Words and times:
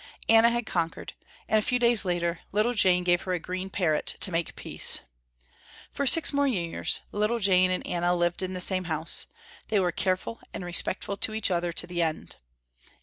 Anna 0.27 0.49
had 0.49 0.65
conquered, 0.65 1.13
and 1.47 1.59
a 1.59 1.61
few 1.61 1.77
days 1.77 2.03
later 2.05 2.39
little 2.51 2.73
Jane 2.73 3.03
gave 3.03 3.21
her 3.21 3.33
a 3.33 3.39
green 3.39 3.69
parrot 3.69 4.15
to 4.21 4.31
make 4.31 4.55
peace. 4.55 5.01
For 5.93 6.07
six 6.07 6.33
more 6.33 6.47
years 6.47 7.01
little 7.11 7.37
Jane 7.37 7.69
and 7.69 7.85
Anna 7.85 8.15
lived 8.15 8.41
in 8.41 8.53
the 8.55 8.61
same 8.61 8.85
house. 8.85 9.27
They 9.67 9.79
were 9.79 9.91
careful 9.91 10.39
and 10.55 10.65
respectful 10.65 11.17
to 11.17 11.35
each 11.35 11.51
other 11.51 11.71
to 11.73 11.85
the 11.85 12.01
end. 12.01 12.37